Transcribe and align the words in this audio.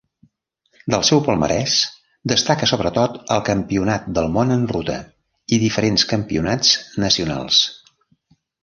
Del 0.93 1.03
seu 1.09 1.19
palmarès 1.27 1.75
destaca 2.33 2.71
sobretot 2.73 3.19
el 3.37 3.45
Campionat 3.51 4.09
del 4.19 4.33
món 4.39 4.57
en 4.59 4.67
ruta, 4.75 4.99
i 5.59 5.65
diferents 5.67 6.11
campionats 6.15 6.75
nacionals. 7.07 7.65